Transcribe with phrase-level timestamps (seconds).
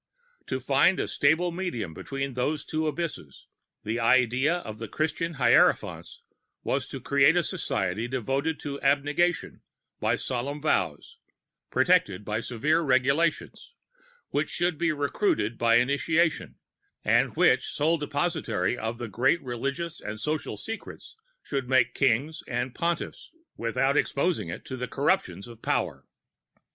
[0.47, 3.45] To find a stable medium between these two abysses,
[3.83, 6.23] the idea of the Christian Hierophants
[6.63, 9.61] was to create a society devoted to abnegation
[9.99, 11.19] by solemn vows,
[11.69, 13.75] protected by severe regulations;
[14.29, 16.55] which should be recruited by initiation,
[17.05, 22.73] and which, sole depositary of the great religious and social secrets, should make Kings and
[22.73, 26.07] Pontiffs, without exposing it to the corruptions of Power.